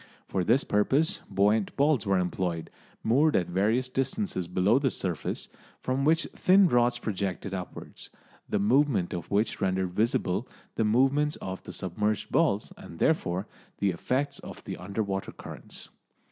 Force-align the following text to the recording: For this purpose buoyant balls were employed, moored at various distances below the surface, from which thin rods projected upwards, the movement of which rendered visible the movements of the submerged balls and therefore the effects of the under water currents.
For 0.27 0.43
this 0.43 0.63
purpose 0.63 1.19
buoyant 1.29 1.75
balls 1.77 2.07
were 2.07 2.17
employed, 2.17 2.71
moored 3.03 3.35
at 3.35 3.45
various 3.45 3.87
distances 3.87 4.47
below 4.47 4.79
the 4.79 4.89
surface, 4.89 5.47
from 5.79 6.05
which 6.05 6.25
thin 6.35 6.67
rods 6.67 6.97
projected 6.97 7.53
upwards, 7.53 8.09
the 8.49 8.57
movement 8.57 9.13
of 9.13 9.29
which 9.29 9.61
rendered 9.61 9.93
visible 9.93 10.47
the 10.73 10.85
movements 10.85 11.35
of 11.35 11.61
the 11.61 11.71
submerged 11.71 12.31
balls 12.31 12.73
and 12.77 12.97
therefore 12.97 13.45
the 13.77 13.91
effects 13.91 14.39
of 14.39 14.63
the 14.63 14.75
under 14.75 15.03
water 15.03 15.31
currents. 15.31 15.89